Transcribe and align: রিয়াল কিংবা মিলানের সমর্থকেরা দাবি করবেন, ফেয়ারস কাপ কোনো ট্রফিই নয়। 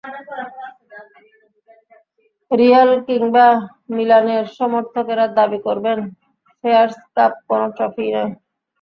রিয়াল 2.51 2.91
কিংবা 3.07 3.47
মিলানের 3.89 4.45
সমর্থকেরা 4.57 5.25
দাবি 5.37 5.59
করবেন, 5.67 5.99
ফেয়ারস 6.63 6.97
কাপ 7.15 7.33
কোনো 7.49 7.65
ট্রফিই 7.75 8.11
নয়। 8.15 8.31